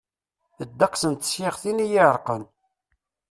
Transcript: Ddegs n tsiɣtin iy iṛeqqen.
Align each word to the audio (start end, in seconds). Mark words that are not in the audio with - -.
Ddegs 0.69 1.03
n 1.11 1.13
tsiɣtin 1.15 1.83
iy 1.85 1.93
iṛeqqen. 2.01 2.43